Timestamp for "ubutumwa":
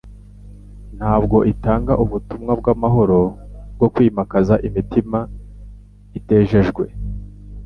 2.03-2.51